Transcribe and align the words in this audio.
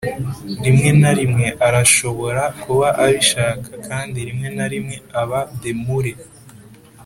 rimwe 0.63 0.89
na 1.01 1.11
rimwe 1.19 1.47
arashobora 1.67 2.43
kuba 2.61 2.87
abishaka 3.03 3.69
kandi 3.87 4.17
rimwe 4.27 4.47
na 4.57 4.65
rimwe 4.71 4.95
aba 5.21 5.39
demure. 5.61 6.13